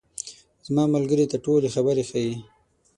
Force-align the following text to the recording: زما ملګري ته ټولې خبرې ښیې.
زما 0.67 0.83
ملګري 0.95 1.25
ته 1.31 1.37
ټولې 1.45 1.67
خبرې 1.75 2.03
ښیې. 2.09 2.33